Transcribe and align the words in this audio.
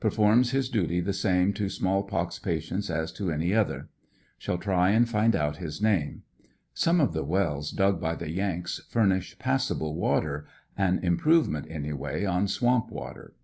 Performs 0.00 0.52
his 0.52 0.70
duty 0.70 1.00
the 1.02 1.12
same 1.12 1.52
to 1.52 1.68
small 1.68 2.04
pox 2.04 2.38
patients 2.38 2.88
as 2.88 3.12
to 3.12 3.30
any 3.30 3.52
other. 3.52 3.90
Shall 4.38 4.56
try 4.56 4.88
and 4.92 5.06
find 5.06 5.36
out 5.36 5.58
his 5.58 5.82
name. 5.82 6.22
Some 6.72 7.02
of 7.02 7.12
the 7.12 7.22
wells 7.22 7.70
dug 7.70 8.00
by 8.00 8.14
the 8.14 8.30
Yanks 8.30 8.80
furnish 8.88 9.38
passable 9.38 9.94
water, 9.94 10.46
an 10.74 11.00
improvement 11.00 11.66
anyway 11.68 12.24
on 12.24 12.48
swamp 12.48 12.90
water. 12.90 13.34